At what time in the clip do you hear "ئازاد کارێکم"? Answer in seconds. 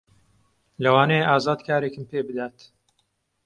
1.31-2.03